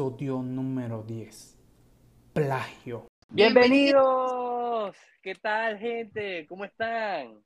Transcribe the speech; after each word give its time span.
episodio 0.00 0.40
número 0.40 1.02
10. 1.02 1.58
Plagio. 2.32 3.06
Bienvenidos. 3.28 4.96
¿Qué 5.20 5.34
tal, 5.34 5.78
gente? 5.78 6.46
¿Cómo 6.48 6.64
están? 6.64 7.38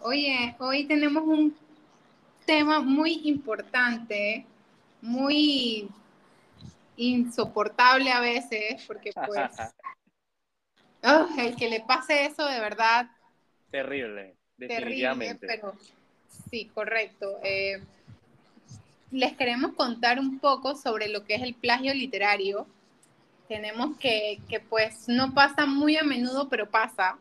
Oye, 0.00 0.56
hoy 0.58 0.86
tenemos 0.86 1.22
un 1.24 1.54
tema 2.46 2.80
muy 2.80 3.28
importante, 3.28 4.46
muy 5.02 5.90
insoportable 6.96 8.10
a 8.10 8.20
veces, 8.20 8.82
porque 8.86 9.10
pues 9.26 9.50
oh, 11.02 11.28
el 11.36 11.56
que 11.56 11.68
le 11.68 11.80
pase 11.80 12.24
eso 12.24 12.46
de 12.46 12.58
verdad. 12.58 13.10
Terrible, 13.70 14.34
definitivamente. 14.56 15.46
Terrible, 15.46 15.72
pero 15.74 15.74
sí, 16.50 16.70
correcto. 16.72 17.38
Eh, 17.44 17.82
les 19.12 19.36
queremos 19.36 19.74
contar 19.74 20.18
un 20.18 20.38
poco 20.38 20.74
sobre 20.74 21.08
lo 21.08 21.24
que 21.24 21.34
es 21.34 21.42
el 21.42 21.54
plagio 21.54 21.94
literario. 21.94 22.66
Tenemos 23.48 23.96
que, 23.98 24.40
que 24.48 24.60
pues 24.60 25.08
no 25.08 25.34
pasa 25.34 25.66
muy 25.66 25.96
a 25.96 26.02
menudo, 26.02 26.48
pero 26.48 26.68
pasa. 26.70 27.18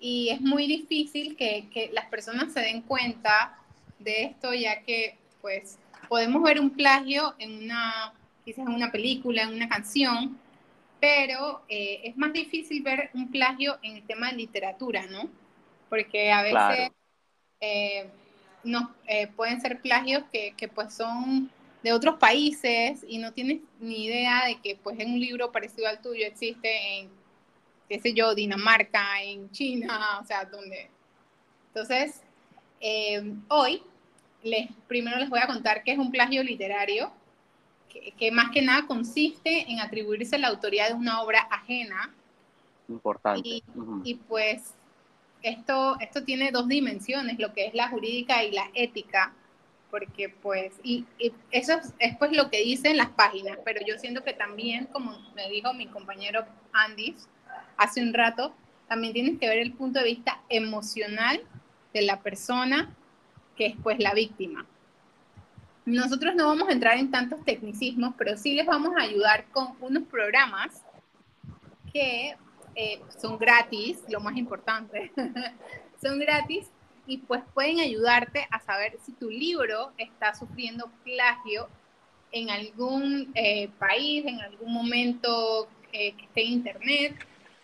Y 0.00 0.28
es 0.30 0.40
muy 0.40 0.66
difícil 0.66 1.36
que, 1.36 1.68
que 1.72 1.90
las 1.92 2.06
personas 2.06 2.52
se 2.52 2.60
den 2.60 2.82
cuenta 2.82 3.58
de 3.98 4.24
esto, 4.24 4.54
ya 4.54 4.82
que 4.82 5.16
pues 5.40 5.78
podemos 6.08 6.42
ver 6.42 6.60
un 6.60 6.70
plagio 6.70 7.34
en 7.38 7.64
una, 7.64 8.12
quizás 8.44 8.66
en 8.66 8.74
una 8.74 8.92
película, 8.92 9.42
en 9.42 9.54
una 9.54 9.68
canción, 9.68 10.38
pero 11.00 11.62
eh, 11.68 12.00
es 12.04 12.16
más 12.16 12.32
difícil 12.32 12.82
ver 12.82 13.10
un 13.14 13.30
plagio 13.30 13.78
en 13.82 13.96
el 13.96 14.06
tema 14.06 14.30
de 14.30 14.36
literatura, 14.36 15.06
¿no? 15.06 15.28
Porque 15.88 16.30
a 16.32 16.42
veces 16.42 16.92
eh, 17.60 18.08
no, 18.68 18.94
eh, 19.06 19.28
pueden 19.28 19.60
ser 19.60 19.80
plagios 19.80 20.22
que, 20.32 20.54
que, 20.56 20.68
pues 20.68 20.94
son 20.94 21.50
de 21.82 21.92
otros 21.92 22.16
países 22.18 23.04
y 23.06 23.18
no 23.18 23.32
tienes 23.32 23.60
ni 23.80 24.06
idea 24.06 24.46
de 24.46 24.56
que 24.60 24.76
pues 24.76 24.98
en 24.98 25.12
un 25.12 25.20
libro 25.20 25.52
parecido 25.52 25.88
al 25.88 26.00
tuyo 26.00 26.26
existe 26.26 26.98
en, 26.98 27.08
qué 27.88 27.98
sé 28.00 28.12
yo, 28.12 28.34
Dinamarca, 28.34 29.22
en 29.22 29.50
China, 29.50 30.18
o 30.20 30.24
sea, 30.24 30.44
donde... 30.44 30.90
Entonces, 31.68 32.22
hoy 33.48 33.82
les, 34.42 34.68
primero 34.86 35.16
les 35.18 35.28
voy 35.28 35.40
a 35.40 35.46
contar 35.46 35.82
qué 35.82 35.92
es 35.92 35.98
un 35.98 36.10
plagio 36.10 36.42
literario 36.42 37.12
que, 38.18 38.30
más 38.30 38.50
que 38.50 38.62
nada 38.62 38.86
consiste 38.86 39.70
en 39.70 39.80
atribuirse 39.80 40.38
la 40.38 40.48
autoría 40.48 40.88
de 40.88 40.94
una 40.94 41.22
obra 41.22 41.40
ajena. 41.50 42.14
Importante. 42.88 43.62
Y, 44.04 44.14
pues 44.28 44.74
esto, 45.42 45.96
esto 46.00 46.24
tiene 46.24 46.50
dos 46.50 46.68
dimensiones, 46.68 47.38
lo 47.38 47.52
que 47.52 47.66
es 47.66 47.74
la 47.74 47.88
jurídica 47.88 48.42
y 48.44 48.52
la 48.52 48.70
ética, 48.74 49.32
porque 49.90 50.28
pues, 50.28 50.72
y, 50.82 51.04
eso 51.50 51.74
es, 51.98 52.16
pues 52.18 52.32
lo 52.32 52.50
que 52.50 52.62
dicen 52.62 52.96
las 52.96 53.10
páginas, 53.10 53.58
pero 53.64 53.80
yo 53.86 53.98
siento 53.98 54.22
que 54.22 54.32
también, 54.32 54.86
como 54.86 55.18
me 55.34 55.48
dijo 55.48 55.72
mi 55.74 55.86
compañero 55.86 56.44
Andy 56.72 57.16
hace 57.76 58.02
un 58.02 58.12
rato, 58.12 58.54
también 58.88 59.12
tienes 59.12 59.38
que 59.38 59.48
ver 59.48 59.58
el 59.58 59.72
punto 59.72 59.98
de 59.98 60.06
vista 60.06 60.40
emocional 60.48 61.42
de 61.92 62.02
la 62.02 62.20
persona 62.20 62.94
que 63.56 63.66
es 63.66 63.74
pues 63.82 63.98
la 63.98 64.14
víctima. 64.14 64.66
Nosotros 65.84 66.34
no 66.34 66.46
vamos 66.46 66.68
a 66.68 66.72
entrar 66.72 66.98
en 66.98 67.10
tantos 67.10 67.42
tecnicismos, 67.44 68.14
pero 68.18 68.36
sí 68.36 68.54
les 68.54 68.66
vamos 68.66 68.92
a 68.96 69.02
ayudar 69.02 69.46
con 69.46 69.74
unos 69.80 70.04
programas 70.04 70.82
que 71.92 72.36
eh, 72.80 73.00
son 73.20 73.38
gratis, 73.38 74.04
lo 74.08 74.20
más 74.20 74.36
importante, 74.36 75.10
son 76.00 76.20
gratis 76.20 76.70
y 77.08 77.18
pues 77.18 77.42
pueden 77.52 77.80
ayudarte 77.80 78.46
a 78.52 78.60
saber 78.60 78.96
si 79.04 79.10
tu 79.14 79.28
libro 79.30 79.90
está 79.98 80.32
sufriendo 80.32 80.88
plagio 81.02 81.66
en 82.30 82.50
algún 82.50 83.32
eh, 83.34 83.68
país, 83.80 84.24
en 84.24 84.40
algún 84.42 84.72
momento 84.72 85.66
eh, 85.92 86.12
que 86.12 86.24
esté 86.26 86.42
en 86.42 86.52
internet. 86.52 87.14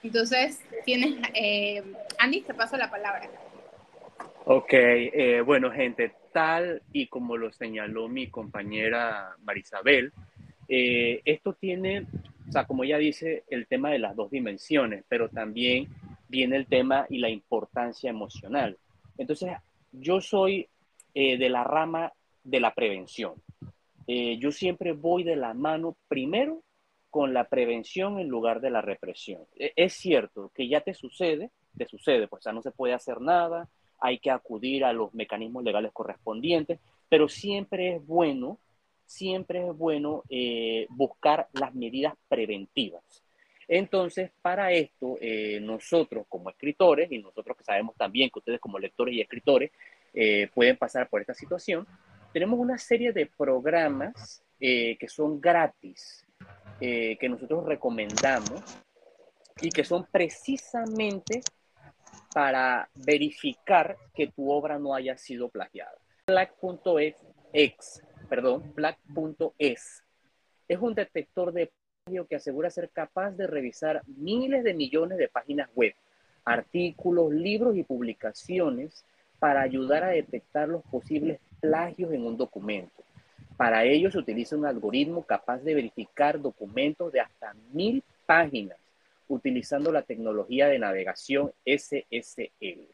Entonces, 0.03 0.61
tienes, 0.85 1.15
Andy, 2.19 2.41
te 2.41 2.53
paso 2.53 2.77
la 2.77 2.91
palabra. 2.91 3.31
Ok, 4.47 4.75
bueno, 5.47 5.71
gente, 5.71 6.13
tal 6.33 6.83
y 6.93 7.07
como 7.07 7.37
lo 7.37 7.53
señaló 7.53 8.09
mi 8.09 8.27
compañera 8.31 9.37
Marisabel, 9.45 10.13
esto 10.67 11.53
tiene, 11.53 12.05
o 12.49 12.53
sea, 12.53 12.65
como 12.67 12.85
ella 12.85 12.99
dice, 12.99 13.45
el 13.49 13.67
tema 13.67 13.91
de 13.91 13.99
las 13.99 14.15
dos 14.17 14.31
dimensiones, 14.31 15.05
pero 15.09 15.29
también 15.29 15.89
viene 16.29 16.57
el 16.57 16.67
tema 16.67 17.07
y 17.09 17.19
la 17.19 17.31
importancia 17.31 18.11
emocional. 18.11 18.79
Entonces, 19.19 19.53
yo 19.93 20.21
soy 20.21 20.69
eh, 21.15 21.39
de 21.39 21.49
la 21.49 21.65
rama 21.65 22.13
de 22.43 22.61
la 22.61 22.75
prevención. 22.75 23.35
Eh, 24.07 24.37
yo 24.39 24.53
siempre 24.53 24.93
voy 24.93 25.25
de 25.25 25.37
la 25.37 25.55
mano 25.55 25.97
primero 26.09 26.63
con 27.11 27.33
la 27.33 27.49
prevención 27.49 28.19
en 28.19 28.29
lugar 28.29 28.61
de 28.61 28.71
la 28.71 28.83
represión. 28.83 29.43
E, 29.57 29.73
es 29.77 29.95
cierto 29.95 30.51
que 30.55 30.69
ya 30.69 30.81
te 30.81 30.95
sucede, 30.95 31.51
te 31.77 31.87
sucede, 31.87 32.29
pues 32.29 32.45
ya 32.45 32.53
no 32.53 32.61
se 32.61 32.73
puede 32.73 32.93
hacer 32.93 33.21
nada, 33.21 33.69
hay 34.01 34.19
que 34.19 34.31
acudir 34.31 34.85
a 34.85 34.93
los 34.93 35.15
mecanismos 35.15 35.65
legales 35.65 35.93
correspondientes, 35.93 36.81
pero 37.09 37.29
siempre 37.29 37.97
es 37.97 38.07
bueno, 38.07 38.59
siempre 39.07 39.67
es 39.67 39.77
bueno 39.77 40.23
eh, 40.29 40.87
buscar 40.91 41.49
las 41.53 41.75
medidas 41.75 42.15
preventivas. 42.29 43.03
Entonces, 43.67 44.31
para 44.43 44.73
esto, 44.73 45.17
eh, 45.21 45.59
nosotros 45.61 46.27
como 46.29 46.51
escritores, 46.51 47.11
y 47.11 47.19
nosotros 47.19 47.57
que 47.57 47.65
sabemos 47.65 47.97
también 47.97 48.31
que 48.31 48.41
ustedes 48.41 48.61
como 48.61 48.79
lectores 48.79 49.15
y 49.15 49.21
escritores 49.21 49.71
eh, 50.13 50.49
pueden 50.55 50.77
pasar 50.77 51.09
por 51.09 51.21
esta 51.21 51.35
situación, 51.35 51.87
tenemos 52.33 52.59
una 52.59 52.79
serie 52.79 53.13
de 53.13 53.27
programas 53.27 54.43
que 54.59 55.09
son 55.09 55.43
gratis, 55.43 56.27
que 56.81 57.29
nosotros 57.29 57.67
recomendamos 57.67 58.63
y 59.61 59.69
que 59.69 59.85
son 59.85 60.07
precisamente 60.11 61.43
para 62.35 62.89
verificar 62.95 63.97
que 64.15 64.27
tu 64.27 64.51
obra 64.51 64.79
no 64.79 64.95
haya 64.95 65.17
sido 65.17 65.49
plagiada. 65.49 65.97
Black.es, 66.27 68.03
perdón, 68.35 68.73
Black.es 68.75 70.03
es 70.67 70.79
un 70.81 70.93
detector 70.93 71.53
de 71.53 71.71
plagio 72.05 72.27
que 72.27 72.35
asegura 72.35 72.69
ser 72.69 72.91
capaz 72.91 73.31
de 73.31 73.47
revisar 73.47 74.03
miles 74.09 74.65
de 74.65 74.75
millones 74.75 75.19
de 75.19 75.29
páginas 75.29 75.71
web, 75.77 75.95
artículos, 76.45 77.33
libros 77.33 77.77
y 77.77 77.85
publicaciones 77.85 79.05
para 79.39 79.61
ayudar 79.61 80.03
a 80.03 80.09
detectar 80.09 80.69
los 80.69 80.83
posibles 80.83 81.39
plagios 81.61 82.13
en 82.13 82.27
un 82.27 82.37
documento. 82.37 83.05
Para 83.57 83.85
ello 83.85 84.11
se 84.11 84.19
utiliza 84.19 84.57
un 84.57 84.67
algoritmo 84.67 85.23
capaz 85.23 85.59
de 85.59 85.77
verificar 85.77 86.41
documentos 86.41 87.13
de 87.13 87.21
hasta 87.21 87.55
mil 87.73 88.03
páginas 88.27 88.79
utilizando 89.29 89.93
la 89.93 90.03
tecnología 90.03 90.67
de 90.67 90.81
navegación 90.81 91.53
SSL. 91.65 92.89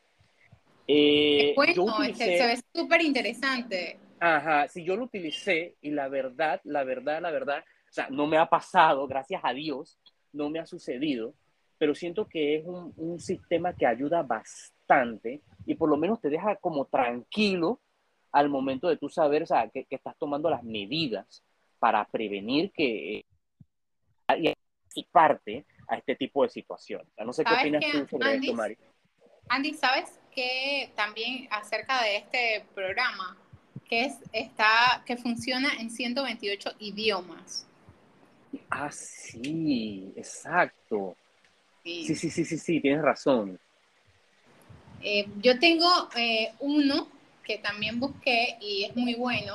Eh, 0.87 1.55
bueno, 1.57 1.87
se 2.15 2.47
ve 2.47 2.59
súper 2.75 3.01
interesante. 3.01 3.97
Ajá, 4.21 4.69
si 4.69 4.85
yo 4.85 4.97
lo 4.97 5.05
utilicé 5.05 5.77
y 5.81 5.91
la 5.91 6.09
verdad, 6.09 6.61
la 6.65 6.85
verdad, 6.85 7.21
la 7.23 7.31
verdad, 7.31 7.65
o 7.89 7.93
sea, 7.93 8.09
no 8.11 8.27
me 8.27 8.37
ha 8.37 8.47
pasado, 8.47 9.07
gracias 9.07 9.41
a 9.43 9.53
Dios, 9.53 9.99
no 10.33 10.51
me 10.51 10.59
ha 10.59 10.67
sucedido, 10.67 11.35
pero 11.79 11.95
siento 11.95 12.29
que 12.29 12.57
es 12.57 12.67
un, 12.67 12.93
un 12.97 13.19
sistema 13.19 13.73
que 13.73 13.87
ayuda 13.87 14.23
bastante 14.23 15.41
y 15.67 15.75
por 15.75 15.89
lo 15.89 15.97
menos 15.97 16.21
te 16.21 16.29
deja 16.29 16.57
como 16.57 16.85
tranquilo 16.85 17.81
al 18.33 18.49
momento 18.49 18.89
de 18.89 18.97
tú 18.97 19.09
saber, 19.09 19.43
o 19.43 19.47
sea, 19.47 19.69
que, 19.69 19.85
que 19.85 19.97
estás 19.97 20.17
tomando 20.19 20.51
las 20.51 20.63
medidas 20.63 21.43
para 21.79 22.05
prevenir 22.05 22.71
que 22.73 23.25
eh, 24.29 24.55
y 24.95 25.05
parte 25.05 25.65
a 25.89 25.97
este 25.97 26.17
tipo 26.17 26.43
de 26.43 26.51
situaciones. 26.51 27.09
No 27.25 27.33
sé 27.33 27.45
qué 27.45 27.55
opinas 27.55 27.85
tú 27.91 28.07
sobre 28.07 28.35
esto, 28.35 28.55
Mari. 28.55 28.77
Andy, 29.49 29.75
¿sabes 29.75 30.21
qué 30.33 30.93
también 30.95 31.49
acerca 31.51 32.03
de 32.03 32.17
este 32.19 32.65
programa? 32.75 33.37
Que, 33.91 34.07
es, 34.07 34.15
está, 34.33 35.03
que 35.05 35.17
funciona 35.19 35.69
en 35.79 35.91
128 35.91 36.77
idiomas. 36.79 37.67
Ah, 38.71 38.91
sí, 38.91 40.13
exacto. 40.17 41.17
Sí, 41.83 42.15
sí, 42.15 42.31
sí, 42.31 42.45
sí, 42.45 42.57
sí, 42.57 42.81
tienes 42.81 43.03
razón. 43.03 43.59
Eh, 45.03 45.27
yo 45.43 45.59
tengo 45.59 45.89
eh, 46.17 46.53
uno 46.61 47.09
que 47.45 47.59
también 47.59 47.99
busqué 47.99 48.57
y 48.61 48.85
es 48.85 48.97
muy 48.97 49.15
bueno. 49.15 49.55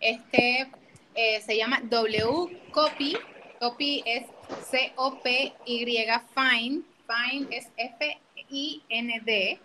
Este 0.00 0.66
eh, 1.14 1.40
se 1.42 1.56
llama 1.56 1.80
W 1.82 2.60
Copy. 2.70 3.16
Copy 3.58 4.02
es 4.06 4.24
C-O-P-Y, 4.70 6.06
Find, 6.34 6.84
Find 7.06 7.52
es 7.52 7.68
F-I-N-D, 7.76 9.58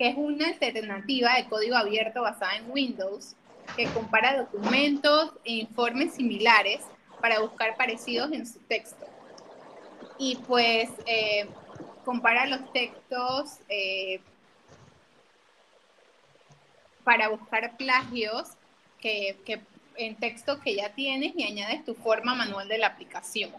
que 0.00 0.08
es 0.08 0.16
una 0.16 0.46
alternativa 0.46 1.34
de 1.34 1.44
código 1.44 1.76
abierto 1.76 2.22
basada 2.22 2.56
en 2.56 2.70
Windows 2.70 3.36
que 3.76 3.84
compara 3.88 4.44
documentos 4.44 5.34
e 5.44 5.52
informes 5.56 6.14
similares 6.14 6.80
para 7.20 7.40
buscar 7.40 7.76
parecidos 7.76 8.32
en 8.32 8.46
su 8.46 8.60
texto. 8.60 9.04
Y 10.18 10.36
pues 10.36 10.88
eh, 11.04 11.46
compara 12.06 12.46
los 12.46 12.72
textos 12.72 13.58
eh, 13.68 14.22
para 17.04 17.28
buscar 17.28 17.76
plagios 17.76 18.52
que, 19.00 19.36
en 19.96 20.16
texto 20.16 20.60
que 20.60 20.76
ya 20.76 20.94
tienes 20.94 21.34
y 21.36 21.44
añades 21.44 21.84
tu 21.84 21.94
forma 21.94 22.34
manual 22.34 22.68
de 22.68 22.78
la 22.78 22.86
aplicación. 22.86 23.50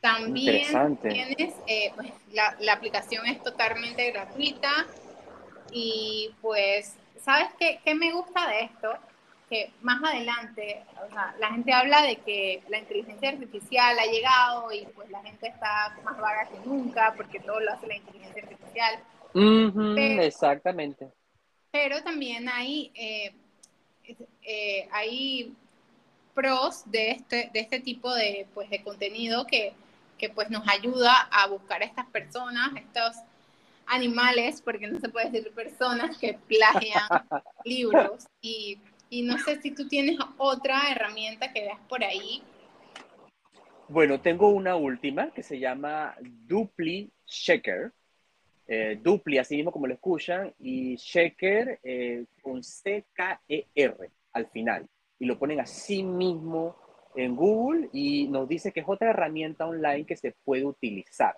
También 0.00 0.98
tienes, 1.02 1.52
eh, 1.66 1.90
pues, 1.96 2.12
la, 2.32 2.56
la, 2.60 2.74
aplicación 2.74 3.26
es 3.26 3.42
totalmente 3.42 4.08
gratuita 4.12 4.86
y 5.72 6.34
pues, 6.40 6.96
¿sabes 7.20 7.48
qué, 7.58 7.80
qué 7.84 7.94
me 7.94 8.12
gusta 8.12 8.48
de 8.48 8.64
esto? 8.64 8.92
Que 9.48 9.72
más 9.80 10.02
adelante, 10.02 10.84
o 11.06 11.10
sea, 11.12 11.34
la 11.38 11.50
gente 11.50 11.72
habla 11.72 12.02
de 12.02 12.16
que 12.16 12.62
la 12.68 12.78
inteligencia 12.78 13.30
artificial 13.30 13.98
ha 13.98 14.06
llegado 14.06 14.72
y 14.72 14.86
pues 14.94 15.08
la 15.10 15.22
gente 15.22 15.48
está 15.48 15.96
más 16.04 16.18
vaga 16.18 16.48
que 16.48 16.58
nunca 16.68 17.14
porque 17.16 17.40
todo 17.40 17.60
lo 17.60 17.72
hace 17.72 17.86
la 17.86 17.96
inteligencia 17.96 18.42
artificial. 18.42 19.02
exactamente. 20.20 21.08
Pero 21.70 22.02
también 22.02 22.48
hay, 22.48 22.90
eh, 22.94 23.34
eh, 24.42 24.88
hay 24.92 25.54
pros 26.34 26.90
de 26.90 27.12
este, 27.12 27.50
de 27.52 27.60
este 27.60 27.80
tipo 27.80 28.14
de, 28.14 28.46
pues, 28.54 28.68
de 28.70 28.82
contenido 28.82 29.46
que 29.46 29.72
que 30.18 30.28
pues 30.28 30.50
nos 30.50 30.68
ayuda 30.68 31.28
a 31.30 31.46
buscar 31.46 31.80
a 31.80 31.84
estas 31.84 32.06
personas, 32.06 32.70
estos 32.76 33.16
animales, 33.88 34.62
porque 34.62 34.86
no 34.86 34.98
se 35.00 35.08
puede 35.08 35.30
decir 35.30 35.52
personas 35.52 36.16
que 36.18 36.38
plagian 36.46 37.02
libros. 37.64 38.26
Y, 38.40 38.78
y, 39.10 39.22
no 39.22 39.38
sé 39.38 39.60
si 39.60 39.70
tú 39.70 39.88
tienes 39.88 40.18
otra 40.36 40.90
herramienta 40.90 41.52
que 41.52 41.62
veas 41.62 41.80
por 41.88 42.04
ahí. 42.04 42.42
Bueno, 43.88 44.20
tengo 44.20 44.50
una 44.50 44.76
última 44.76 45.30
que 45.30 45.42
se 45.42 45.58
llama 45.58 46.14
Dupli 46.20 47.10
Shaker. 47.26 47.92
Eh, 48.70 49.00
dupli, 49.02 49.38
así 49.38 49.56
mismo 49.56 49.72
como 49.72 49.86
lo 49.86 49.94
escuchan, 49.94 50.52
y 50.58 50.94
Shaker 50.96 51.80
eh, 51.82 52.26
con 52.42 52.62
C-K-E-R 52.62 54.10
al 54.34 54.46
final. 54.48 54.86
Y 55.18 55.24
lo 55.24 55.38
ponen 55.38 55.60
así 55.60 56.02
mismo 56.02 56.76
en 57.16 57.34
Google 57.34 57.88
y 57.94 58.28
nos 58.28 58.46
dice 58.46 58.70
que 58.70 58.80
es 58.80 58.86
otra 58.86 59.10
herramienta 59.10 59.66
online 59.66 60.04
que 60.04 60.16
se 60.16 60.32
puede 60.44 60.66
utilizar. 60.66 61.34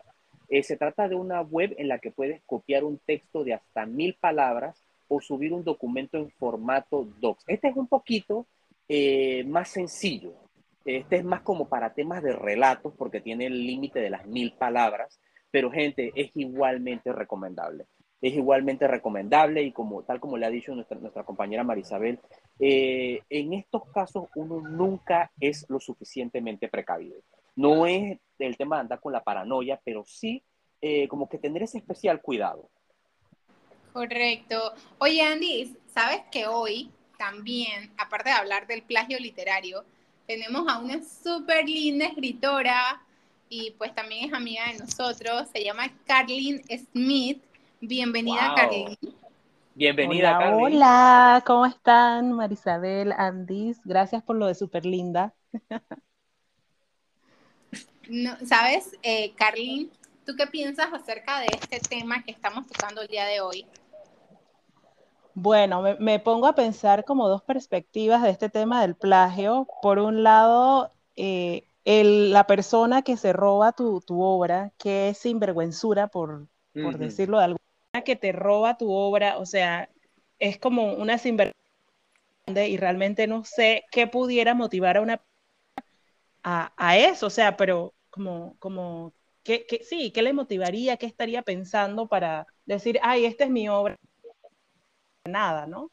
Eh, 0.50 0.62
se 0.62 0.76
trata 0.76 1.08
de 1.08 1.14
una 1.14 1.40
web 1.40 1.74
en 1.78 1.88
la 1.88 1.98
que 1.98 2.10
puedes 2.10 2.42
copiar 2.42 2.84
un 2.84 2.98
texto 2.98 3.44
de 3.44 3.54
hasta 3.54 3.86
mil 3.86 4.14
palabras 4.14 4.84
o 5.08 5.20
subir 5.20 5.52
un 5.52 5.64
documento 5.64 6.18
en 6.18 6.30
formato 6.30 7.08
docs. 7.20 7.44
Este 7.46 7.68
es 7.68 7.76
un 7.76 7.86
poquito 7.86 8.46
eh, 8.88 9.44
más 9.44 9.68
sencillo. 9.68 10.34
Este 10.84 11.16
es 11.16 11.24
más 11.24 11.42
como 11.42 11.68
para 11.68 11.94
temas 11.94 12.22
de 12.22 12.32
relatos 12.32 12.92
porque 12.98 13.20
tiene 13.20 13.46
el 13.46 13.66
límite 13.66 14.00
de 14.00 14.10
las 14.10 14.26
mil 14.26 14.52
palabras, 14.52 15.20
pero 15.50 15.70
gente, 15.70 16.12
es 16.14 16.30
igualmente 16.34 17.12
recomendable 17.12 17.86
es 18.20 18.34
igualmente 18.34 18.86
recomendable 18.86 19.62
y 19.62 19.72
como 19.72 20.02
tal 20.02 20.20
como 20.20 20.36
le 20.36 20.46
ha 20.46 20.50
dicho 20.50 20.74
nuestra, 20.74 21.24
compañera 21.24 21.64
Marisabel, 21.64 22.18
eh, 22.58 23.22
en 23.30 23.54
estos 23.54 23.84
casos 23.92 24.28
uno 24.34 24.60
nunca 24.60 25.30
es 25.40 25.64
lo 25.68 25.80
suficientemente 25.80 26.68
precavido. 26.68 27.16
No 27.56 27.86
es 27.86 28.18
el 28.46 28.56
tema 28.56 28.76
de 28.76 28.82
andar 28.82 29.00
con 29.00 29.12
la 29.12 29.22
paranoia, 29.22 29.80
pero 29.84 30.04
sí 30.06 30.42
eh, 30.80 31.08
como 31.08 31.28
que 31.28 31.38
tener 31.38 31.62
ese 31.62 31.78
especial 31.78 32.20
cuidado. 32.22 32.70
Correcto. 33.92 34.72
Oye, 34.98 35.22
Andy, 35.22 35.76
¿sabes 35.86 36.22
que 36.30 36.46
hoy 36.46 36.90
también, 37.18 37.92
aparte 37.98 38.30
de 38.30 38.36
hablar 38.36 38.66
del 38.66 38.82
plagio 38.82 39.18
literario, 39.18 39.84
tenemos 40.26 40.66
a 40.68 40.78
una 40.78 41.02
súper 41.02 41.68
linda 41.68 42.06
escritora 42.06 43.02
y 43.48 43.72
pues 43.72 43.94
también 43.94 44.26
es 44.26 44.32
amiga 44.32 44.70
de 44.72 44.78
nosotros, 44.78 45.48
se 45.52 45.64
llama 45.64 45.92
Carlin 46.06 46.62
Smith 46.92 47.42
Bienvenida, 47.82 48.54
wow. 48.54 48.94
Bienvenida, 49.74 50.38
hola, 50.38 50.54
Hola, 50.54 51.42
¿cómo 51.46 51.64
están? 51.64 52.32
Marisabel, 52.32 53.12
Andis, 53.12 53.80
gracias 53.84 54.22
por 54.22 54.36
lo 54.36 54.46
de 54.46 54.54
súper 54.54 54.84
linda. 54.84 55.34
¿Sabes, 58.44 58.98
eh, 59.02 59.32
Carlin? 59.36 59.90
¿Tú 60.26 60.34
qué 60.36 60.46
piensas 60.46 60.92
acerca 60.92 61.40
de 61.40 61.46
este 61.46 61.78
tema 61.78 62.22
que 62.24 62.32
estamos 62.32 62.66
tocando 62.66 63.02
el 63.02 63.08
día 63.08 63.24
de 63.26 63.40
hoy? 63.40 63.66
Bueno, 65.34 65.82
me, 65.98 66.18
pongo 66.18 66.46
a 66.48 66.54
pensar 66.54 67.04
como 67.04 67.28
dos 67.28 67.42
perspectivas 67.42 68.22
de 68.22 68.30
este 68.30 68.48
tema 68.48 68.82
del 68.82 68.96
plagio. 68.96 69.68
Por 69.80 70.00
un 70.00 70.24
lado, 70.24 70.92
eh, 71.14 71.68
la 71.84 72.46
persona 72.48 73.02
que 73.02 73.16
se 73.16 73.32
roba 73.32 73.72
tu, 73.72 74.02
obra, 74.08 74.72
que 74.76 75.10
es 75.10 75.18
sinvergüenzura, 75.18 76.08
por, 76.08 76.48
por 76.74 76.98
decirlo 76.98 77.38
de 77.38 77.44
alguna 77.44 78.04
que 78.04 78.16
te 78.16 78.32
roba 78.32 78.76
tu 78.76 78.90
obra, 78.90 79.38
o 79.38 79.46
sea, 79.46 79.88
es 80.40 80.58
como 80.58 80.94
una 80.94 81.16
sinvergüenza 81.16 81.54
y 82.46 82.76
realmente 82.76 83.28
no 83.28 83.44
sé 83.44 83.84
qué 83.92 84.08
pudiera 84.08 84.54
motivar 84.54 84.96
a 84.96 85.00
una 85.00 85.20
a, 86.42 86.72
a 86.76 86.96
eso, 86.96 87.26
o 87.26 87.30
sea, 87.30 87.56
pero 87.56 87.92
como, 88.10 88.56
como, 88.58 89.12
¿qué, 89.42 89.66
qué, 89.66 89.84
sí, 89.84 90.10
¿qué 90.12 90.22
le 90.22 90.32
motivaría? 90.32 90.96
¿Qué 90.96 91.06
estaría 91.06 91.42
pensando 91.42 92.08
para 92.08 92.46
decir, 92.66 92.98
ay, 93.02 93.24
esta 93.24 93.44
es 93.44 93.50
mi 93.50 93.68
obra? 93.68 93.96
Nada, 95.24 95.66
¿no? 95.66 95.90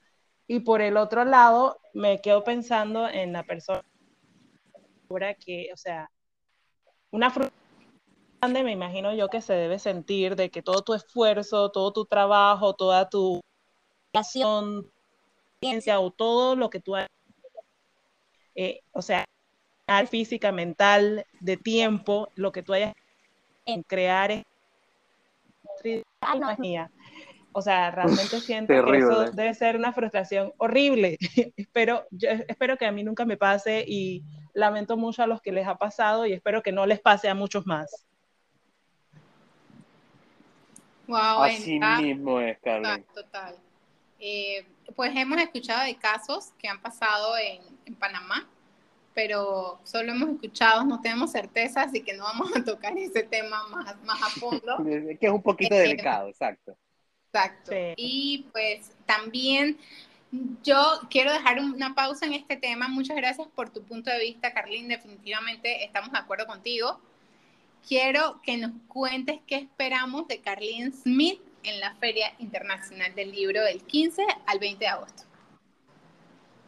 Y 0.48 0.62
por 0.62 0.82
el 0.82 0.98
otro 0.98 1.26
lado, 1.26 1.80
me 1.94 2.22
quedo 2.22 2.44
pensando 2.44 3.08
en 3.08 3.34
la 3.34 3.44
persona 3.44 3.84
que, 5.40 5.70
o 5.74 5.78
sea, 5.78 6.10
una 7.12 7.30
frustración 7.30 7.58
me 8.64 8.72
imagino 8.72 9.14
yo 9.14 9.30
que 9.30 9.42
se 9.42 9.54
debe 9.54 9.80
sentir 9.80 10.36
de 10.36 10.50
que 10.50 10.62
todo 10.62 10.82
tu 10.82 10.94
esfuerzo, 10.94 11.72
todo 11.72 11.92
tu 11.92 12.06
trabajo, 12.06 12.76
toda 12.76 13.10
tu 13.10 13.42
pasión, 14.12 14.92
o 16.00 16.12
todo 16.12 16.56
lo 16.56 16.70
que 16.70 16.80
tú 16.80 16.96
haces, 16.96 17.10
eh, 18.56 18.82
o 18.92 19.02
sea, 19.02 19.26
física, 20.10 20.52
mental, 20.52 21.26
de 21.40 21.58
tiempo, 21.58 22.30
lo 22.36 22.52
que 22.52 22.64
tú 22.64 22.74
hayas 22.74 22.94
en 23.66 23.84
crear 23.84 24.32
es 24.32 24.44
o 27.54 27.62
sea, 27.64 27.90
realmente 27.90 28.40
siento 28.40 28.72
que 28.86 28.98
eso 29.00 29.32
debe 29.32 29.52
ser 29.56 29.78
una 29.78 29.92
frustración 29.92 30.54
horrible. 30.58 31.18
espero, 31.58 32.06
yo 32.12 32.30
espero 32.30 32.78
que 32.78 32.86
a 32.86 32.92
mí 32.92 33.04
nunca 33.04 33.26
me 33.26 33.36
pase 33.36 33.84
y 33.88 34.24
lamento 34.54 34.96
mucho 34.96 35.24
a 35.24 35.28
los 35.28 35.42
que 35.42 35.52
les 35.52 35.68
ha 35.68 35.76
pasado 35.76 36.28
y 36.28 36.34
espero 36.34 36.62
que 36.62 36.72
no 36.72 36.86
les 36.86 37.00
pase 37.00 37.30
a 37.30 37.34
muchos 37.34 37.66
más. 37.66 38.06
Wow, 41.08 41.44
Así 41.44 41.80
mismo 41.80 42.40
es, 42.42 42.60
Carmen. 42.60 43.04
Total. 43.16 43.56
Eh, 44.20 44.64
pues 44.96 45.12
hemos 45.16 45.40
escuchado 45.40 45.84
de 45.84 45.96
casos 45.96 46.52
que 46.60 46.68
han 46.68 46.80
pasado 46.80 47.38
en, 47.40 47.62
en, 47.86 47.96
Panamá, 47.96 48.48
pero 49.18 49.80
solo 49.84 50.12
hemos 50.12 50.30
escuchado, 50.30 50.86
no 50.86 51.02
tenemos 51.02 51.32
certeza, 51.32 51.82
así 51.82 52.02
que 52.04 52.14
no 52.14 52.24
vamos 52.24 52.56
a 52.56 52.64
tocar 52.64 52.96
ese 52.96 53.24
tema 53.24 53.68
más, 53.70 54.00
más 54.04 54.22
a 54.22 54.30
fondo. 54.40 54.78
que 55.20 55.26
es 55.26 55.32
un 55.32 55.42
poquito 55.42 55.74
eh, 55.74 55.80
delicado, 55.80 56.28
exacto. 56.28 56.78
Exacto. 57.26 57.72
Y 57.96 58.46
pues 58.52 58.92
también 59.08 59.80
yo 60.64 61.00
quiero 61.10 61.34
dejar 61.34 61.60
una 61.60 61.96
pausa 61.96 62.28
en 62.28 62.34
este 62.34 62.58
tema. 62.58 62.88
Muchas 62.90 63.18
gracias 63.18 63.48
por 63.56 63.72
tu 63.72 63.82
punto 63.82 64.12
de 64.12 64.20
vista, 64.20 64.54
Carlín. 64.54 64.88
Definitivamente 64.88 65.84
estamos 65.84 66.12
de 66.12 66.20
acuerdo 66.20 66.46
contigo 66.46 67.02
quiero 67.88 68.40
que 68.44 68.58
nos 68.58 68.72
cuentes 68.88 69.40
qué 69.48 69.56
esperamos 69.56 70.28
de 70.28 70.42
Carlin 70.42 70.94
Smith 70.94 71.40
en 71.64 71.80
la 71.80 71.96
Feria 71.96 72.34
Internacional 72.38 73.16
del 73.16 73.32
Libro 73.32 73.64
del 73.64 73.82
15 73.82 74.24
al 74.46 74.60
20 74.60 74.80
de 74.80 74.88
agosto. 74.88 75.24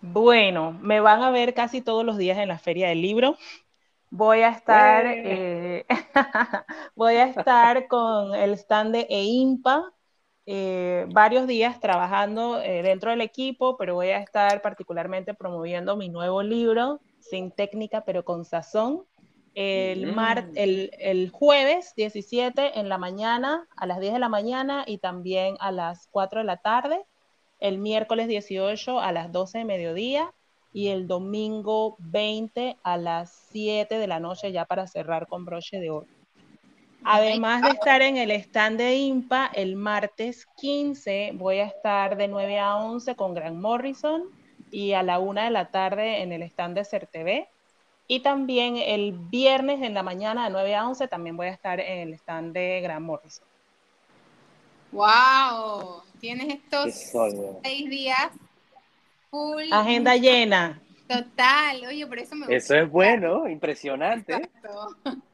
Bueno, 0.01 0.77
me 0.81 0.99
van 0.99 1.21
a 1.21 1.31
ver 1.31 1.53
casi 1.53 1.81
todos 1.81 2.05
los 2.05 2.17
días 2.17 2.37
en 2.37 2.47
la 2.47 2.59
Feria 2.59 2.89
del 2.89 3.01
Libro. 3.01 3.37
Voy 4.09 4.41
a 4.41 4.49
estar, 4.49 5.05
eh, 5.05 5.85
voy 6.95 7.15
a 7.15 7.25
estar 7.25 7.87
con 7.87 8.33
el 8.33 8.53
stand 8.53 8.93
de 8.93 9.07
EIMPA 9.09 9.93
eh, 10.51 11.05
varios 11.11 11.45
días 11.45 11.79
trabajando 11.79 12.59
eh, 12.59 12.81
dentro 12.81 13.11
del 13.11 13.21
equipo, 13.21 13.77
pero 13.77 13.93
voy 13.93 14.07
a 14.07 14.17
estar 14.17 14.63
particularmente 14.63 15.35
promoviendo 15.35 15.95
mi 15.95 16.09
nuevo 16.09 16.41
libro, 16.41 17.01
Sin 17.19 17.51
técnica 17.51 18.03
pero 18.03 18.25
con 18.25 18.45
sazón, 18.45 19.05
el, 19.53 20.11
mar, 20.11 20.49
el, 20.55 20.89
el, 20.97 21.29
jueves 21.29 21.93
17 21.95 22.79
en 22.79 22.89
la 22.89 22.97
mañana, 22.97 23.67
a 23.77 23.85
las 23.85 23.99
10 23.99 24.13
de 24.13 24.19
la 24.19 24.29
mañana 24.29 24.85
y 24.87 24.97
también 24.97 25.55
a 25.59 25.71
las 25.71 26.07
4 26.07 26.39
de 26.39 26.45
la 26.45 26.57
tarde, 26.57 27.05
el 27.59 27.77
miércoles 27.77 28.27
18 28.27 28.99
a 28.99 29.11
las 29.11 29.31
12 29.31 29.59
de 29.59 29.65
mediodía 29.65 30.33
y 30.73 30.89
el 30.89 31.07
domingo 31.07 31.95
20 31.99 32.77
a 32.83 32.97
las 32.97 33.47
7 33.51 33.97
de 33.97 34.07
la 34.07 34.19
noche 34.19 34.51
ya 34.51 34.65
para 34.65 34.87
cerrar 34.87 35.27
con 35.27 35.45
broche 35.45 35.79
de 35.79 35.89
oro. 35.89 36.07
Además 37.03 37.63
de 37.63 37.69
estar 37.69 38.01
en 38.01 38.17
el 38.17 38.29
stand 38.31 38.77
de 38.77 38.95
IMPA, 38.95 39.49
el 39.53 39.75
martes 39.75 40.45
15 40.57 41.31
voy 41.33 41.59
a 41.59 41.65
estar 41.65 42.17
de 42.17 42.27
9 42.27 42.59
a 42.59 42.75
11 42.75 43.15
con 43.15 43.33
Grant 43.33 43.57
Morrison 43.57 44.23
y 44.69 44.93
a 44.93 45.01
la 45.01 45.19
1 45.19 45.41
de 45.41 45.49
la 45.49 45.71
tarde 45.71 46.21
en 46.21 46.33
el 46.33 46.43
stand 46.43 46.75
de 46.75 46.85
CERTV 46.85 47.47
y 48.07 48.19
también 48.21 48.75
el 48.77 49.13
viernes 49.13 49.81
en 49.81 49.93
la 49.93 50.03
mañana 50.03 50.45
de 50.45 50.49
9 50.49 50.75
a 50.75 50.87
11 50.87 51.07
también 51.07 51.37
voy 51.37 51.47
a 51.47 51.51
estar 51.51 51.79
en 51.79 52.09
el 52.09 52.13
stand 52.15 52.53
de 52.53 52.81
Gran 52.81 53.03
Morrison. 53.03 53.45
¡Wow! 54.91 55.88
Tienes 56.19 56.55
estos 56.55 56.93
seis 57.63 57.89
días 57.89 58.31
full. 59.29 59.63
Agenda 59.71 60.15
llena. 60.15 60.81
Total, 61.07 61.85
oye, 61.87 62.05
por 62.05 62.19
eso 62.19 62.35
me 62.35 62.41
gusta. 62.41 62.55
Eso 62.55 62.75
es 62.75 62.89
bueno, 62.89 63.47
impresionante. 63.47 64.33
Exacto. 64.33 64.95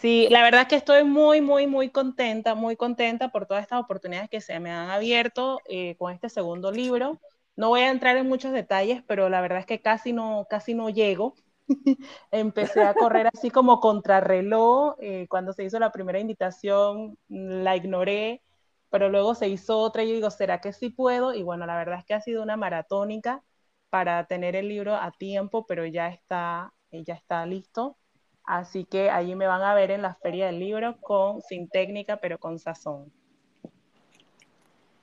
Sí, 0.00 0.26
la 0.30 0.42
verdad 0.42 0.62
es 0.62 0.68
que 0.68 0.76
estoy 0.76 1.02
muy, 1.02 1.40
muy, 1.40 1.66
muy 1.66 1.88
contenta, 1.88 2.54
muy 2.54 2.76
contenta 2.76 3.30
por 3.30 3.46
todas 3.46 3.62
estas 3.62 3.80
oportunidades 3.80 4.28
que 4.28 4.42
se 4.42 4.60
me 4.60 4.70
han 4.70 4.90
abierto 4.90 5.60
eh, 5.66 5.96
con 5.96 6.12
este 6.12 6.28
segundo 6.28 6.70
libro. 6.70 7.20
No 7.56 7.70
voy 7.70 7.80
a 7.80 7.90
entrar 7.90 8.16
en 8.18 8.28
muchos 8.28 8.52
detalles, 8.52 9.02
pero 9.06 9.30
la 9.30 9.40
verdad 9.40 9.60
es 9.60 9.66
que 9.66 9.80
casi 9.80 10.12
no, 10.12 10.46
casi 10.50 10.74
no 10.74 10.90
llego. 10.90 11.34
Empecé 12.30 12.82
a 12.82 12.92
correr 12.92 13.28
así 13.32 13.50
como 13.50 13.80
contrarreloj. 13.80 14.96
eh, 15.00 15.26
cuando 15.30 15.54
se 15.54 15.64
hizo 15.64 15.78
la 15.78 15.90
primera 15.90 16.18
invitación, 16.18 17.16
la 17.28 17.74
ignoré, 17.74 18.42
pero 18.92 19.08
luego 19.08 19.34
se 19.34 19.48
hizo 19.48 19.78
otra 19.78 20.04
y 20.04 20.08
yo 20.10 20.14
digo, 20.14 20.30
¿será 20.30 20.60
que 20.60 20.72
sí 20.74 20.90
puedo? 20.90 21.32
Y 21.34 21.42
bueno, 21.42 21.64
la 21.66 21.76
verdad 21.76 21.98
es 21.98 22.04
que 22.04 22.12
ha 22.14 22.20
sido 22.20 22.42
una 22.42 22.56
maratónica 22.58 23.42
para 23.90 24.26
tener 24.26 24.54
el 24.54 24.68
libro 24.68 24.94
a 24.94 25.10
tiempo, 25.12 25.66
pero 25.66 25.86
ya 25.86 26.08
está, 26.08 26.72
eh, 26.90 27.02
ya 27.02 27.14
está 27.14 27.44
listo. 27.46 27.96
Así 28.44 28.84
que 28.84 29.08
allí 29.10 29.34
me 29.34 29.46
van 29.46 29.62
a 29.62 29.72
ver 29.74 29.90
en 29.92 30.02
la 30.02 30.14
feria 30.16 30.46
del 30.46 30.58
libro 30.60 30.98
con 31.00 31.40
sin 31.40 31.68
técnica, 31.70 32.18
pero 32.18 32.38
con 32.38 32.58
sazón. 32.58 33.10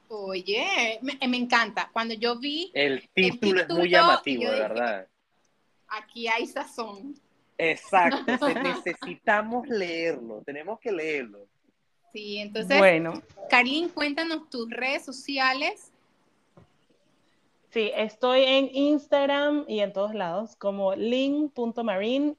Oye, 0.07 0.99
me, 1.01 1.17
me 1.27 1.37
encanta. 1.37 1.89
Cuando 1.91 2.13
yo 2.13 2.37
vi, 2.39 2.71
El 2.75 3.09
título, 3.13 3.61
es 3.61 3.67
título, 3.67 3.79
muy 3.79 3.89
llamativo, 3.89 4.43
de 4.43 4.49
dije- 4.51 4.61
verdad. 4.61 5.07
aquí 5.87 6.27
hay 6.27 6.45
sazón. 6.45 7.15
Exacto, 7.57 8.37
se- 8.37 8.55
necesitamos 8.63 9.67
leerlo, 9.67 10.41
tenemos 10.45 10.79
que 10.79 10.91
leerlo. 10.91 11.47
Sí, 12.13 12.37
entonces, 12.39 12.77
Bueno, 12.77 13.21
Carlin, 13.49 13.89
cuéntanos 13.89 14.49
tus 14.49 14.69
redes 14.69 15.05
sociales. 15.05 15.91
sí, 17.71 17.91
estoy 17.95 18.43
en 18.43 18.69
Instagram 18.73 19.65
y 19.67 19.79
en 19.81 19.93
todos 19.93 20.15
lados 20.15 20.55
como 20.55 20.95
lin.marine, 20.95 22.35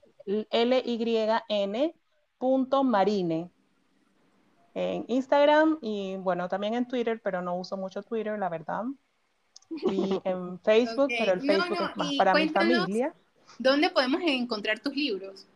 L-Y-N 0.50 1.94
punto 2.38 2.82
marine. 2.84 3.50
En 4.74 5.04
Instagram 5.08 5.78
y 5.82 6.16
bueno, 6.16 6.48
también 6.48 6.74
en 6.74 6.86
Twitter, 6.86 7.20
pero 7.22 7.42
no 7.42 7.56
uso 7.56 7.76
mucho 7.76 8.02
Twitter, 8.02 8.38
la 8.38 8.48
verdad. 8.48 8.84
Y 9.68 10.20
en 10.24 10.58
Facebook, 10.60 11.04
Ok. 11.04 11.12
pero 11.18 11.32
el 11.32 11.40
Facebook 11.40 11.78
no, 11.78 11.88
es 11.88 11.96
más 11.96 12.12
para 12.16 12.34
mi 12.34 12.48
familia. 12.48 13.14
¿Dónde 13.58 13.90
podemos 13.90 14.20
encontrar 14.24 14.78
tus 14.80 14.94
libros? 14.96 15.46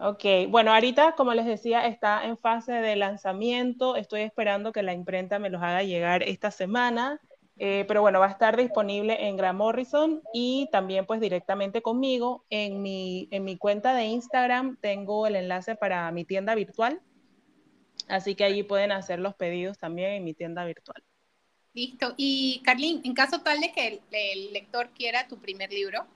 Ok, 0.00 0.24
bueno, 0.48 0.72
ahorita, 0.72 1.16
como 1.16 1.34
les 1.34 1.44
decía, 1.44 1.86
está 1.86 2.24
en 2.24 2.38
fase 2.38 2.72
de 2.72 2.94
lanzamiento. 2.94 3.96
Estoy 3.96 4.20
esperando 4.20 4.72
que 4.72 4.84
la 4.84 4.92
imprenta 4.92 5.40
me 5.40 5.50
los 5.50 5.60
haga 5.60 5.82
llegar 5.82 6.22
esta 6.22 6.52
semana. 6.52 7.20
Eh, 7.56 7.84
pero 7.88 8.02
bueno, 8.02 8.20
va 8.20 8.26
a 8.26 8.30
estar 8.30 8.56
disponible 8.56 9.26
en 9.26 9.36
Grant 9.36 9.58
Morrison 9.58 10.22
y 10.32 10.68
también 10.70 11.04
pues 11.04 11.20
directamente 11.20 11.82
conmigo. 11.82 12.44
En 12.48 12.80
mi, 12.80 13.26
en 13.32 13.42
mi 13.42 13.58
cuenta 13.58 13.92
de 13.94 14.04
Instagram 14.04 14.76
tengo 14.80 15.26
el 15.26 15.34
enlace 15.34 15.74
para 15.74 16.08
mi 16.12 16.24
tienda 16.24 16.54
virtual. 16.54 17.00
Así 18.06 18.36
que 18.36 18.44
allí 18.44 18.62
pueden 18.62 18.92
hacer 18.92 19.18
los 19.18 19.34
pedidos 19.34 19.78
también 19.78 20.12
en 20.12 20.22
mi 20.22 20.32
tienda 20.32 20.64
virtual. 20.64 21.02
Listo. 21.74 22.14
Y 22.16 22.62
Carlin, 22.64 23.00
en 23.02 23.14
caso 23.14 23.40
tal 23.40 23.58
de 23.58 23.72
que 23.72 24.00
el 24.12 24.52
lector 24.52 24.90
quiera 24.90 25.26
tu 25.26 25.38
primer 25.38 25.72
libro, 25.72 26.06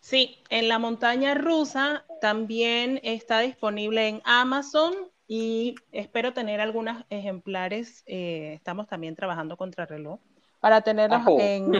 Sí, 0.00 0.38
en 0.48 0.68
la 0.68 0.78
montaña 0.78 1.34
rusa 1.34 2.04
también 2.20 3.00
está 3.02 3.40
disponible 3.40 4.08
en 4.08 4.22
Amazon 4.24 4.94
y 5.26 5.74
espero 5.92 6.32
tener 6.32 6.60
algunos 6.60 7.04
ejemplares. 7.10 8.02
eh, 8.06 8.54
estamos 8.54 8.86
también 8.86 9.14
trabajando 9.14 9.56
contra 9.56 9.86
reloj 9.86 10.20
para 10.60 10.80
tenerlos 10.80 11.22
en 11.38 11.72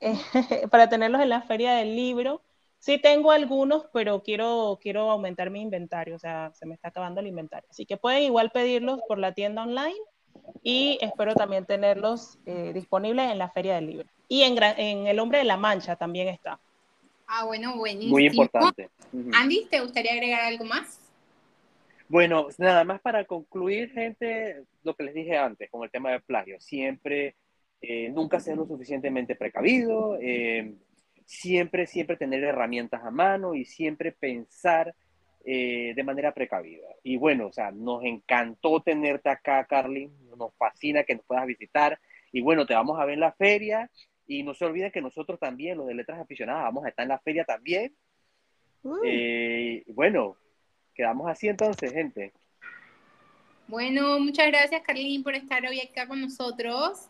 para 0.70 0.88
tenerlos 0.88 1.20
en 1.20 1.28
la 1.28 1.42
feria 1.42 1.74
del 1.74 1.94
libro. 1.96 2.42
Sí 2.78 2.98
tengo 2.98 3.32
algunos, 3.32 3.86
pero 3.92 4.22
quiero 4.22 4.78
quiero 4.80 5.10
aumentar 5.10 5.50
mi 5.50 5.60
inventario, 5.60 6.16
o 6.16 6.18
sea, 6.18 6.52
se 6.54 6.66
me 6.66 6.74
está 6.74 6.88
acabando 6.88 7.20
el 7.20 7.26
inventario. 7.26 7.68
Así 7.70 7.86
que 7.86 7.96
pueden 7.96 8.22
igual 8.22 8.50
pedirlos 8.50 9.00
por 9.08 9.18
la 9.18 9.32
tienda 9.32 9.62
online 9.62 9.96
y 10.62 10.98
espero 11.00 11.34
también 11.34 11.66
tenerlos 11.66 12.38
eh, 12.46 12.72
disponibles 12.72 13.30
en 13.30 13.38
la 13.38 13.50
feria 13.50 13.74
del 13.76 13.86
libro. 13.86 14.08
Y 14.28 14.42
en, 14.42 14.62
en 14.62 15.06
El 15.06 15.18
Hombre 15.20 15.38
de 15.38 15.44
la 15.44 15.56
Mancha 15.56 15.96
también 15.96 16.28
está. 16.28 16.60
Ah, 17.28 17.44
bueno, 17.44 17.76
buenísimo. 17.76 18.12
Muy 18.12 18.26
importante. 18.26 18.90
Andy, 19.32 19.66
¿te 19.70 19.80
gustaría 19.80 20.12
agregar 20.12 20.42
algo 20.42 20.64
más? 20.64 21.00
Bueno, 22.08 22.48
nada 22.56 22.84
más 22.84 23.00
para 23.00 23.24
concluir, 23.24 23.90
gente, 23.92 24.64
lo 24.82 24.94
que 24.94 25.04
les 25.04 25.14
dije 25.14 25.36
antes 25.36 25.70
con 25.70 25.84
el 25.84 25.90
tema 25.90 26.10
del 26.10 26.22
plagio. 26.22 26.58
Siempre, 26.58 27.36
eh, 27.82 28.08
nunca 28.08 28.40
ser 28.40 28.56
lo 28.56 28.66
suficientemente 28.66 29.36
precavido, 29.36 30.18
eh, 30.20 30.74
siempre, 31.26 31.86
siempre 31.86 32.16
tener 32.16 32.42
herramientas 32.42 33.04
a 33.04 33.10
mano 33.10 33.54
y 33.54 33.66
siempre 33.66 34.12
pensar 34.12 34.94
eh, 35.44 35.92
de 35.94 36.02
manera 36.02 36.32
precavida. 36.32 36.88
Y 37.02 37.16
bueno, 37.16 37.48
o 37.48 37.52
sea, 37.52 37.70
nos 37.70 38.02
encantó 38.04 38.80
tenerte 38.80 39.28
acá, 39.28 39.64
Carly, 39.66 40.10
nos 40.36 40.54
fascina 40.56 41.04
que 41.04 41.14
nos 41.14 41.24
puedas 41.26 41.46
visitar. 41.46 41.98
Y 42.32 42.40
bueno, 42.40 42.66
te 42.66 42.74
vamos 42.74 42.98
a 42.98 43.04
ver 43.04 43.14
en 43.14 43.20
la 43.20 43.32
feria. 43.32 43.90
Y 44.28 44.42
no 44.44 44.54
se 44.54 44.64
olviden 44.64 44.92
que 44.92 45.00
nosotros 45.00 45.40
también, 45.40 45.78
los 45.78 45.86
de 45.86 45.94
Letras 45.94 46.20
Aficionadas, 46.20 46.64
vamos 46.64 46.84
a 46.84 46.90
estar 46.90 47.02
en 47.02 47.08
la 47.08 47.18
feria 47.18 47.44
también. 47.44 47.96
Eh, 49.04 49.82
bueno, 49.88 50.36
quedamos 50.94 51.28
así 51.28 51.48
entonces, 51.48 51.92
gente. 51.92 52.32
Bueno, 53.66 54.20
muchas 54.20 54.46
gracias, 54.46 54.82
Carlin, 54.82 55.22
por 55.22 55.34
estar 55.34 55.64
hoy 55.66 55.80
acá 55.80 56.06
con 56.06 56.20
nosotros. 56.20 57.08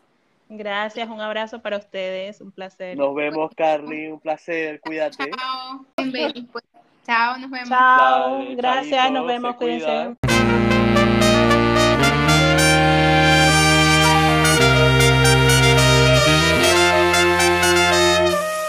Gracias, 0.49 1.07
un 1.07 1.21
abrazo 1.21 1.61
para 1.61 1.77
ustedes, 1.77 2.41
un 2.41 2.51
placer. 2.51 2.97
Nos 2.97 3.13
vemos, 3.13 3.51
Carly, 3.55 4.07
un 4.07 4.19
placer, 4.19 4.79
cuídate. 4.81 5.29
Chao. 5.29 5.85
Pues. 5.95 6.63
Chao, 7.05 7.37
nos 7.37 7.51
vemos. 7.51 7.69
Chao, 7.69 8.39
Dale, 8.39 8.55
gracias, 8.55 9.01
chaito, 9.01 9.13
nos 9.13 9.27
vemos, 9.27 9.55
cuida. 9.57 9.85
cuídense. 10.15 10.28